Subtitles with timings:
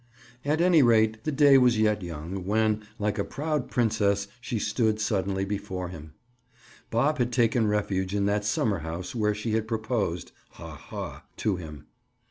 [0.43, 4.99] At any rate, the day was yet young when, like a proud princess, she stood
[4.99, 6.13] suddenly before him.
[6.89, 10.71] Bob had taken refuge in that summer house where she had proposed (ha!
[10.75, 11.85] ha!) to him.